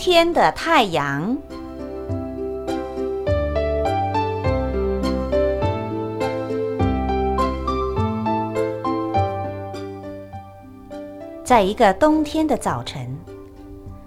[0.00, 1.36] 天的太阳。
[11.44, 13.14] 在一个冬天的早晨，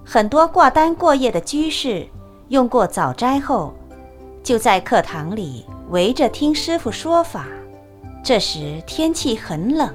[0.03, 2.07] 很多挂单过夜的居士
[2.47, 3.71] 用过早斋后，
[4.41, 7.45] 就在课堂里围着听师傅说法。
[8.23, 9.93] 这时天气很冷，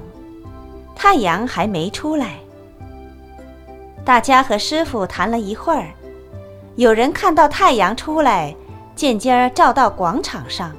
[0.95, 2.39] 太阳还没出来。
[4.09, 5.93] 大家和师傅谈了一会儿，
[6.77, 8.55] 有人看到太阳出来，
[8.95, 10.71] 渐渐照到广场上，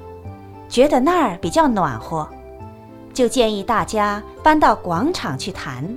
[0.68, 2.28] 觉得那儿比较暖和，
[3.14, 5.88] 就建议大家搬到广场去谈。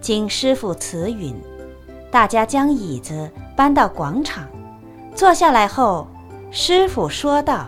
[0.00, 1.34] 经师傅慈允，
[2.12, 4.46] 大家将椅子搬到广场，
[5.16, 6.06] 坐下来后，
[6.52, 7.66] 师傅说道：“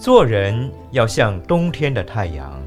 [0.00, 2.58] 做人要像冬天的太阳，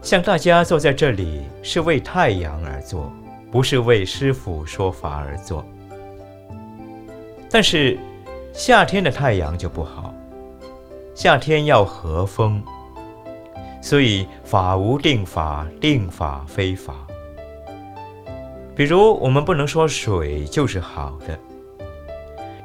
[0.00, 3.12] 像大家坐在这里是为太阳而做，
[3.50, 5.64] 不是为师傅说法而做。
[7.50, 7.98] 但是
[8.52, 10.14] 夏天的太阳就不好，
[11.14, 12.62] 夏天要和风。”
[13.80, 16.94] 所以法无定法，定法非法。
[18.74, 21.38] 比如，我们不能说水就是好的。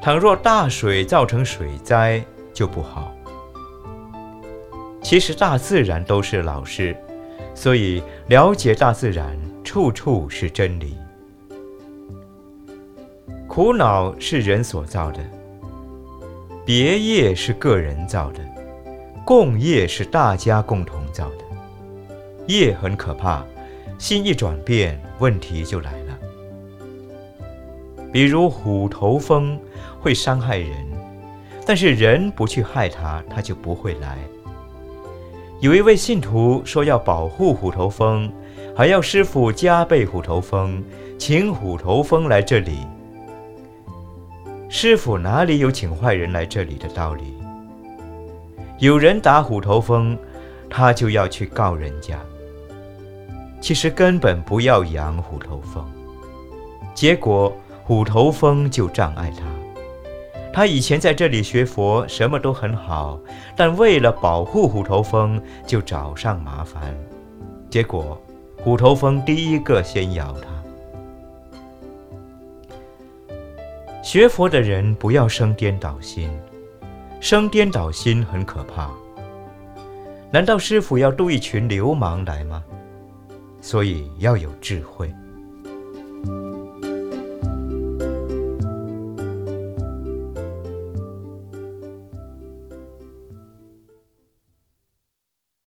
[0.02, 3.14] 倘若大水造成水灾，就不好。
[5.04, 6.98] 其实大自然都是老师，
[7.56, 10.98] 所以了解大自然，处处是真理。
[13.48, 15.20] 苦恼是人所造的，
[16.66, 18.40] 别业是个人造的。
[19.26, 21.46] 共业是大家共同造的，
[22.48, 23.46] 业很可怕，
[23.98, 26.20] 心一转变，问题就来了。
[28.12, 29.58] 比如虎头蜂
[30.02, 30.70] 会伤害人，
[31.66, 34.18] 但是人不去害它，它就不会来。
[35.64, 38.30] 有一位信徒说要保护虎头蜂，
[38.76, 40.84] 还要师傅加倍虎头蜂，
[41.18, 42.80] 请虎头蜂来这里。
[44.68, 47.34] 师傅哪里有请坏人来这里的道理？
[48.80, 50.18] 有人打虎头蜂，
[50.70, 52.20] 他就要去告人家。
[53.62, 55.82] 其实根本不要养虎头蜂，
[56.94, 59.46] 结果虎头蜂就障碍他。
[60.54, 63.20] 他以前在这里学佛，什么都很好，
[63.58, 66.96] 但为了保护虎头蜂，就找上麻烦。
[67.72, 68.22] 结果
[68.64, 70.48] 虎头蜂第一个先咬他。
[74.04, 76.30] 学佛的人不要生颠倒心。
[77.20, 78.92] 生颠倒心很可怕。
[80.30, 82.64] 难道师傅要渡一群流氓来吗？
[83.60, 85.12] 所以要有智慧。